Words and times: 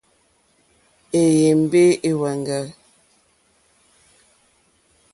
Éyěmbé 1.19 1.83
é 2.09 2.11
wáŋɡà. 2.19 2.59